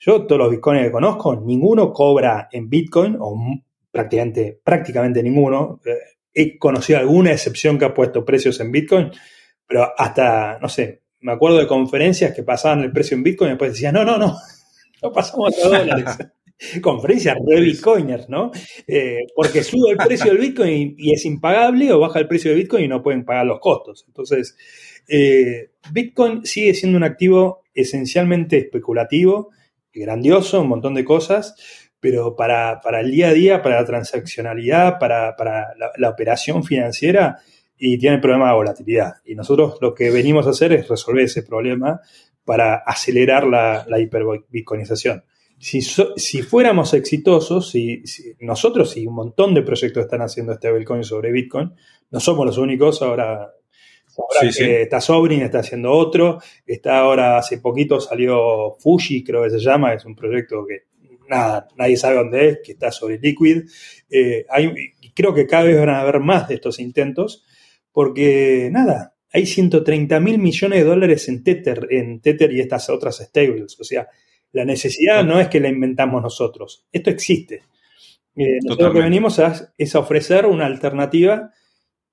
[0.00, 3.36] yo, todos los bitcoins que conozco, ninguno cobra en bitcoin, o
[3.90, 5.80] prácticamente, prácticamente ninguno.
[5.84, 5.92] Eh,
[6.32, 9.10] he conocido alguna excepción que ha puesto precios en bitcoin,
[9.66, 13.52] pero hasta, no sé, me acuerdo de conferencias que pasaban el precio en bitcoin y
[13.52, 14.36] después decían, no, no, no,
[15.02, 16.18] no pasamos a dólares.
[16.82, 18.52] conferencias de bitcoiners, ¿no?
[18.86, 22.56] Eh, porque sube el precio del bitcoin y, es impagable o baja el precio de
[22.58, 24.04] bitcoin y no pueden pagar los costos.
[24.06, 24.56] Entonces,
[25.08, 29.50] eh, bitcoin sigue siendo un activo esencialmente especulativo
[29.92, 31.54] grandioso, un montón de cosas,
[32.00, 35.34] pero para, el día a día, para la transaccionalidad, para,
[35.96, 37.38] la, operación financiera,
[37.76, 39.14] y tiene el problema de volatilidad.
[39.24, 42.00] Y nosotros lo que venimos a hacer es resolver ese problema
[42.44, 45.24] para acelerar la, la hiperbitcoinización.
[45.58, 48.02] Si, si fuéramos exitosos, si,
[48.40, 51.74] nosotros y un montón de proyectos están haciendo este Bitcoin sobre Bitcoin,
[52.10, 53.52] no somos los únicos, ahora
[54.42, 56.38] está Sobrin, está haciendo otro.
[56.66, 60.90] Está ahora, hace poquito salió Fuji, creo que se llama, es un proyecto que
[61.28, 63.62] nada, nadie sabe dónde es, que está sobre Liquid.
[64.10, 64.44] Eh,
[65.14, 67.44] creo que cada vez van a haber más de estos intentos,
[67.92, 73.18] porque nada, hay 130 mil millones de dólares en Tether, en Tether y estas otras
[73.18, 73.78] stables.
[73.80, 74.08] O sea,
[74.52, 77.62] la necesidad no es que la inventamos nosotros, esto existe.
[78.36, 79.40] Eh, nosotros lo que venimos
[79.76, 81.52] es a ofrecer una alternativa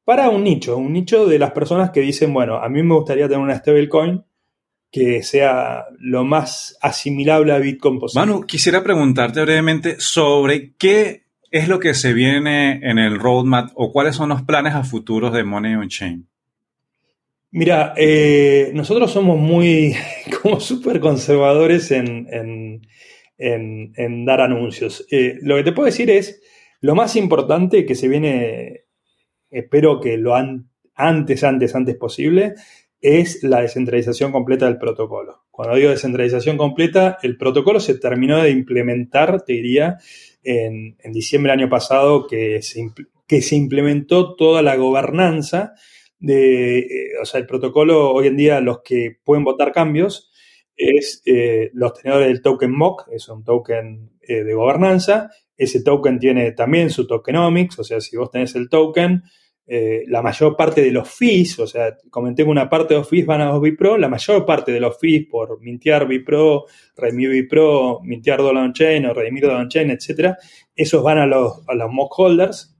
[0.08, 3.28] para un nicho, un nicho de las personas que dicen, bueno, a mí me gustaría
[3.28, 4.24] tener una stablecoin
[4.90, 8.26] que sea lo más asimilable a Bitcoin posible.
[8.26, 13.92] Manu, quisiera preguntarte brevemente sobre qué es lo que se viene en el roadmap o
[13.92, 16.26] cuáles son los planes a futuros de Money on Chain.
[17.52, 19.94] Mira, eh, nosotros somos muy,
[20.42, 22.80] como súper conservadores en,
[24.26, 25.06] dar anuncios.
[25.12, 26.42] Eh, lo que te puedo decir es,
[26.80, 28.87] lo más importante que se viene
[29.50, 32.56] espero que lo antes, antes, antes posible,
[33.00, 35.46] es la descentralización completa del protocolo.
[35.52, 39.98] Cuando digo descentralización completa, el protocolo se terminó de implementar, te diría,
[40.44, 42.90] en, diciembre del año pasado, que se,
[43.28, 45.74] que se implementó toda la gobernanza
[46.20, 50.32] de, eh, o sea, el protocolo hoy en día los que pueden votar cambios
[50.76, 56.20] es eh, los tenedores del token MOC, es un token eh, de gobernanza, ese token
[56.20, 59.24] tiene también su tokenomics, o sea, si vos tenés el token,
[59.70, 63.10] eh, la mayor parte de los fees, o sea, comenté que una parte de los
[63.10, 66.66] fees van a los Bipro, la mayor parte de los fees por mintear Bipro,
[66.96, 70.38] redimir Bipro, mintear Dollar on Chain o redimir Dollar on Chain, etcétera,
[70.74, 72.78] esos van a los, a los mock holders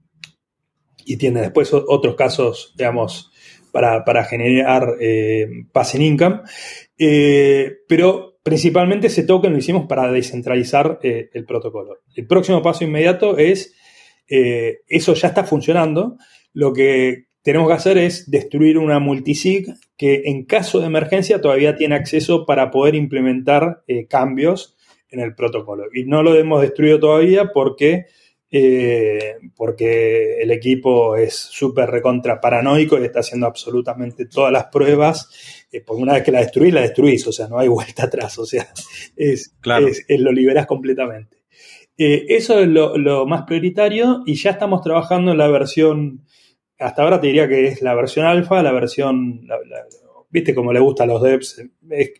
[1.04, 3.32] y tiene después otros casos, digamos,
[3.70, 6.40] para, generar eh, passing income.
[6.96, 11.98] Eh, pero Principalmente ese token lo hicimos para descentralizar eh, el protocolo.
[12.14, 13.74] El próximo paso inmediato es,
[14.28, 16.16] eh, eso ya está funcionando,
[16.52, 21.76] lo que tenemos que hacer es destruir una multisig que en caso de emergencia todavía
[21.76, 24.76] tiene acceso para poder implementar eh, cambios
[25.10, 25.84] en el protocolo.
[25.92, 28.06] Y no lo hemos destruido todavía porque
[28.50, 35.28] eh, porque el equipo es súper recontra paranoico y está haciendo absolutamente todas las pruebas.
[35.70, 38.38] Eh, porque una vez que la destruís, la destruís, o sea, no hay vuelta atrás,
[38.38, 38.66] o sea,
[39.16, 39.54] es,
[40.08, 41.38] lo liberas completamente.
[41.96, 46.24] Eh, eso es lo, más prioritario y ya estamos trabajando en la versión,
[46.78, 49.46] hasta ahora te diría que es la versión alfa, la versión
[50.30, 51.62] viste como le gusta a los devs,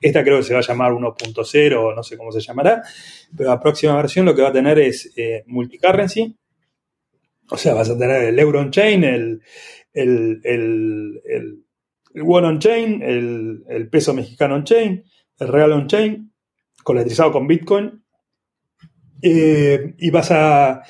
[0.01, 2.83] esta creo que se va a llamar 1.0 o no sé cómo se llamará,
[3.37, 6.37] pero la próxima versión lo que va a tener es eh, multicurrency,
[7.51, 9.43] o sea, vas a tener el euro on-chain, el,
[9.93, 11.65] el, el, el,
[12.15, 15.05] el won on-chain, el, peso mexicano on-chain,
[15.39, 16.33] el real on-chain,
[16.83, 18.03] coletrizado con Bitcoin,
[19.23, 20.83] eh, y vas a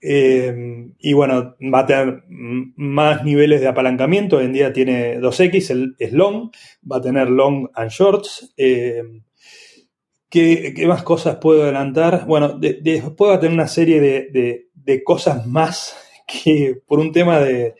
[0.00, 4.38] eh, y bueno, va a tener más niveles de apalancamiento.
[4.38, 6.50] Hoy en día tiene 2X, es long,
[6.90, 8.52] va a tener long and shorts.
[8.56, 9.02] Eh,
[10.30, 12.24] ¿qué, más cosas puedo adelantar?
[12.26, 15.96] Bueno, después va a tener una serie de, cosas más
[16.26, 17.74] que por un tema de,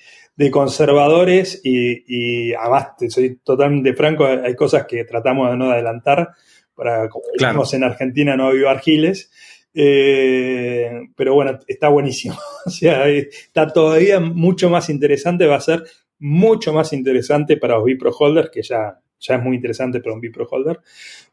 [0.50, 6.30] conservadores y, además, soy totalmente franco, hay cosas que tratamos de no adelantar
[6.74, 7.24] para, como
[7.70, 9.30] en Argentina, no avivar giles.
[9.72, 12.36] Eh, pero bueno, está buenísimo.
[12.66, 15.84] o sea, está todavía mucho más interesante, va a ser
[16.18, 20.20] mucho más interesante para los Bipro holders, que ya, ya es muy interesante para un
[20.20, 20.80] Bipro holder,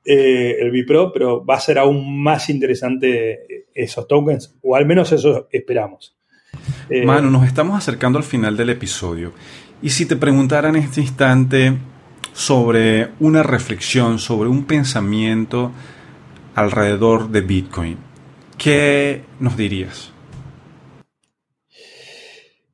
[0.03, 5.11] eh, el Bipro, pero va a ser aún más interesante esos tokens, o al menos
[5.11, 6.17] eso esperamos.
[6.89, 9.33] Eh, Manu, nos estamos acercando al final del episodio.
[9.81, 11.77] Y si te preguntara en este instante
[12.33, 15.71] sobre una reflexión, sobre un pensamiento
[16.55, 18.06] alrededor de Bitcoin,
[18.57, 20.13] ¿qué nos dirías?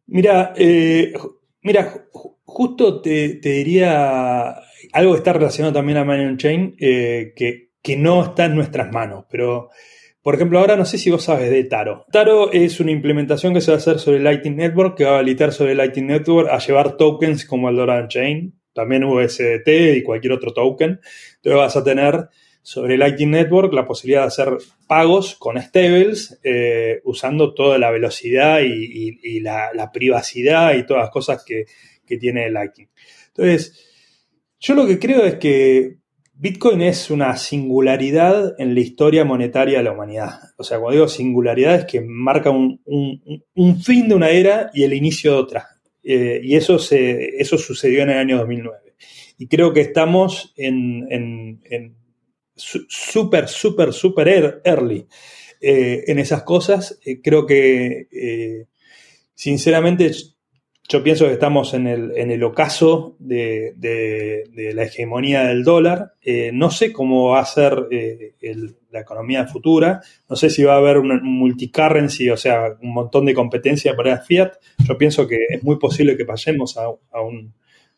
[0.07, 1.13] Mira, eh,
[1.61, 2.05] mira,
[2.45, 4.55] justo te, diría
[4.91, 8.91] algo que está relacionado también a Money Chain, eh, que, que, no está en nuestras
[8.91, 9.69] manos, pero
[10.23, 12.05] por ejemplo, ahora no sé si vos sabes de Taro.
[12.09, 15.19] Taro es una implementación que se va a hacer sobre Lightning Network, que va a
[15.19, 19.67] habilitar sobre Lightning Network a llevar tokens como el Dollar Chain, también USDT
[19.97, 21.01] y cualquier otro token.
[21.35, 22.29] Entonces vas a tener
[22.63, 24.57] sobre Lightning Network la posibilidad de hacer
[24.87, 31.43] pagos con stables eh, usando toda la velocidad y, la, privacidad y todas las cosas
[31.45, 31.65] que,
[32.19, 32.89] tiene Lightning.
[33.29, 33.89] Entonces,
[34.59, 35.97] yo lo que creo es que
[36.35, 40.29] Bitcoin es una singularidad en la historia monetaria de la humanidad.
[40.57, 42.79] O sea, cuando digo singularidad es que marca un,
[43.83, 45.67] fin de una era y el inicio de otra.
[46.03, 48.93] Eh, y eso, se, eso sucedió en el año 2009.
[49.39, 51.07] Y creo que estamos en
[52.55, 55.07] súper, súper, súper early
[55.61, 56.99] eh, en esas cosas.
[57.05, 58.65] Eh, creo que, eh,
[59.33, 60.11] sinceramente,
[60.89, 63.73] yo pienso que estamos en el, en el ocaso de,
[64.75, 66.15] la hegemonía del dólar.
[66.51, 67.87] no sé cómo va a ser
[68.91, 70.01] la economía futura.
[70.29, 74.19] No sé si va a haber un multicurrency, o sea, un montón de competencia para
[74.19, 74.51] fiat.
[74.85, 77.53] Yo pienso que es muy posible que pasemos a, a un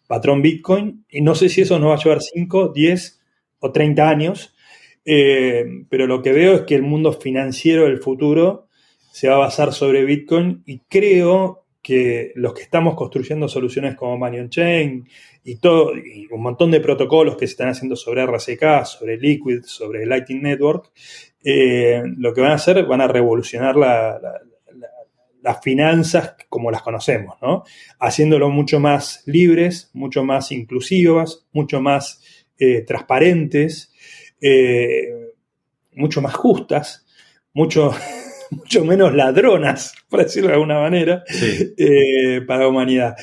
[0.06, 1.06] patrón Bitcoin.
[1.10, 3.25] Y no sé si eso nos va a llevar 5, 10
[3.66, 4.56] o 30 años,
[5.06, 8.68] eh, pero lo que veo es que el mundo financiero del futuro
[9.12, 14.18] se va a basar sobre Bitcoin y creo que los que estamos construyendo soluciones como
[14.18, 15.08] Money Chain
[15.44, 19.62] y todo, y un montón de protocolos que se están haciendo sobre RCK, sobre Liquid,
[19.66, 20.92] sobre Lightning Network,
[21.44, 27.64] eh, lo que van a hacer, van a revolucionar las finanzas como las conocemos, ¿no?
[28.00, 32.20] Haciéndolo mucho más libres, mucho más inclusivas, mucho más
[32.58, 33.92] eh, transparentes,
[34.42, 35.10] eh,
[35.94, 37.06] mucho más justas,
[37.54, 37.94] mucho,
[38.52, 41.24] mucho menos ladronas, por decirlo de alguna manera,
[41.78, 43.16] eh, para la humanidad.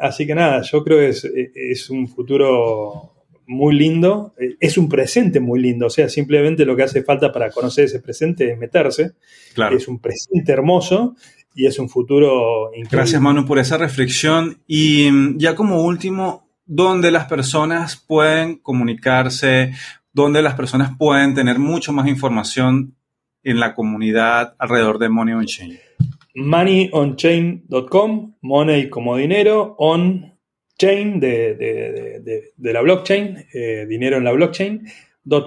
[0.00, 3.14] así que nada, yo creo que es, un futuro
[3.46, 7.50] muy lindo, es un presente muy lindo, o sea, simplemente lo que hace falta para
[7.50, 9.12] conocer ese presente es meterse,
[9.72, 11.16] es un presente hermoso
[11.54, 12.88] y es un futuro increíble.
[12.90, 19.72] Gracias Manu por esa reflexión y mm, ya como último, donde las personas pueden comunicarse,
[20.12, 22.94] donde las personas pueden tener mucho más información
[23.42, 25.80] en la comunidad alrededor de Money on Chain.
[26.36, 30.38] Moneyonchain.com, money como dinero, on
[30.78, 34.86] chain de, la blockchain, eh, dinero en la blockchain.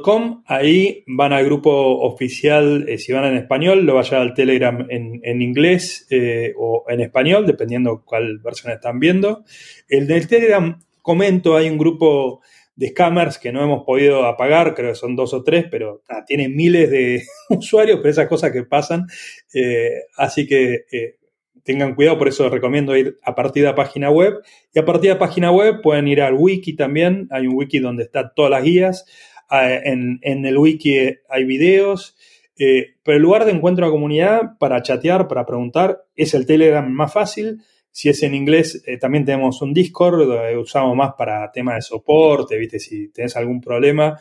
[0.03, 1.71] .com, ahí van al grupo
[2.01, 6.99] oficial, eh, si van en español, lo vayan al Telegram en, inglés eh, o en
[6.99, 9.45] español, dependiendo cuál versión están viendo.
[9.87, 12.41] El del Telegram comento, hay un grupo
[12.75, 16.23] de scammers que no hemos podido apagar, creo que son dos o tres, pero ah,
[16.25, 19.05] tienen miles de usuarios, pero esas cosas que pasan.
[19.53, 21.17] Eh, así que eh,
[21.63, 24.41] tengan cuidado, por eso recomiendo ir a partir de la página web.
[24.73, 27.79] Y a partir de la página web pueden ir al wiki también, hay un wiki
[27.79, 29.05] donde están todas las guías.
[29.49, 30.97] Ah, en, el wiki
[31.29, 32.15] hay videos.
[32.57, 36.89] Eh, pero el lugar de encuentro a comunidad para chatear, para preguntar, es el Telegram
[36.91, 37.61] más fácil.
[37.93, 41.81] Si es en inglés, eh, también tenemos un Discord, donde usamos más para temas de
[41.83, 42.79] soporte, ¿viste?
[42.79, 44.19] Si tenés algún problema,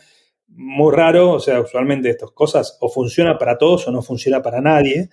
[0.49, 4.61] muy raro, o sea, usualmente estas cosas o funciona para todos o no funciona para
[4.61, 5.09] nadie.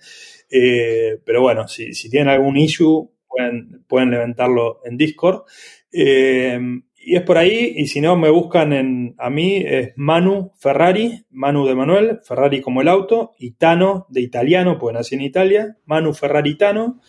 [0.50, 5.44] Eh, pero bueno, si, tienen algún issue, pueden, pueden levantarlo en Discord.
[5.90, 6.60] Eh,
[7.02, 11.24] y es por ahí, y si no me buscan en, a mí, es Manu Ferrari,
[11.30, 15.78] Manu de Manuel, Ferrari como el auto, y Tano de italiano, porque nací en Italia,
[15.86, 17.00] Manu Ferrari Tano.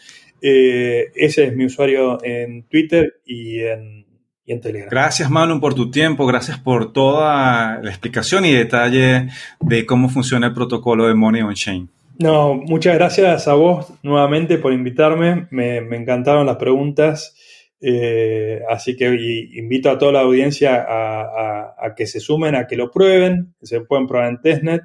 [0.42, 4.06] Eh, ese es mi usuario en Twitter y en,
[4.44, 4.90] y en Telegram.
[4.90, 9.30] Gracias Manu por tu tiempo, gracias por toda la explicación y detalle
[9.60, 11.90] de cómo funciona el protocolo de Money on Chain.
[12.18, 17.36] No, muchas gracias a vos nuevamente por invitarme, me, me encantaron las preguntas.
[17.84, 19.08] Eh, así que
[19.54, 23.82] invito a toda la audiencia a, que se sumen, a que lo prueben, que se
[23.82, 24.84] pueden probar en testnet.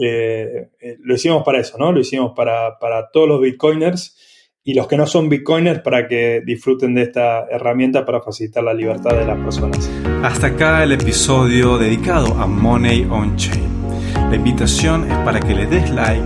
[0.00, 0.68] Eh,
[1.00, 1.90] lo hicimos para eso, ¿no?
[1.90, 4.16] Lo hicimos para, para, todos los bitcoiners
[4.64, 8.74] y los que no son bitcoiners para que disfruten de esta herramienta para facilitar la
[8.74, 9.90] libertad de las personas.
[10.22, 13.68] Hasta acá el episodio dedicado a Money on Chain.
[14.30, 16.22] La invitación es para que le des like,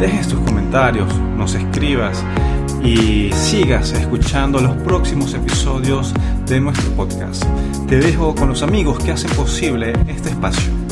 [0.00, 2.24] dejes tus comentarios, nos escribas
[2.82, 6.14] y sigas escuchando los próximos episodios
[6.46, 7.44] de nuestro podcast.
[7.88, 10.83] Te dejo con los amigos que hacen posible este espacio.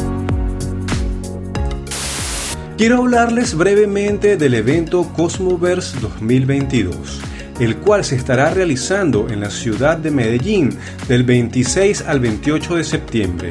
[2.83, 7.21] Quiero hablarles brevemente del evento Cosmoverse 2022,
[7.61, 10.77] el cual se estará realizando en la ciudad de Medellín
[11.07, 13.51] del 26 al 28 de septiembre.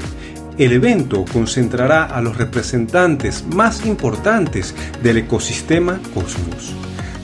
[0.58, 6.74] El evento concentrará a los representantes más importantes del ecosistema Cosmos.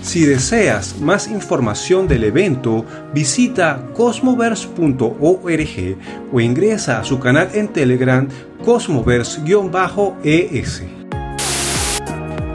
[0.01, 5.97] Si deseas más información del evento, visita cosmoverse.org
[6.31, 8.29] o ingresa a su canal en Telegram
[8.63, 10.83] cosmoverse-es.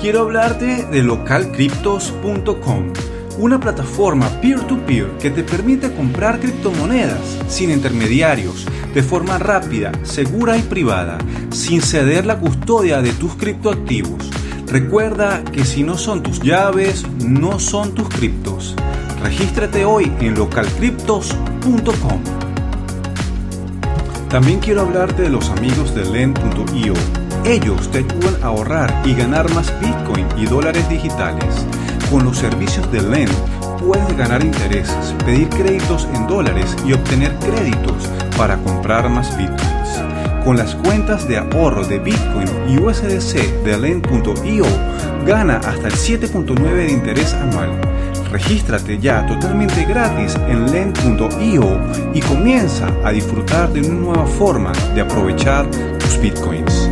[0.02, 2.92] Quiero hablarte de localcryptos.com,
[3.38, 10.58] una plataforma peer-to-peer -peer que te permite comprar criptomonedas sin intermediarios, de forma rápida, segura
[10.58, 11.16] y privada,
[11.50, 14.28] sin ceder la custodia de tus criptoactivos
[14.72, 18.74] Recuerda que si no son tus llaves, no son tus criptos.
[19.22, 22.22] Regístrate hoy en localcryptos.com.
[24.30, 27.21] También quiero hablarte de los amigos de Lend.io.
[27.44, 31.66] Ellos te ayudan a ahorrar y ganar más Bitcoin y dólares digitales.
[32.10, 33.32] Con los servicios de Lend
[33.78, 39.72] puedes ganar intereses, pedir créditos en dólares y obtener créditos para comprar más Bitcoin
[40.44, 44.64] con las cuentas de ahorro de Bitcoin y USDC de Lend.io
[45.24, 47.70] gana hasta el 7.9 de interés anual.
[48.30, 51.80] Regístrate ya totalmente gratis en Lend.io
[52.14, 55.66] y comienza a disfrutar de una nueva forma de aprovechar
[55.98, 56.91] tus Bitcoins.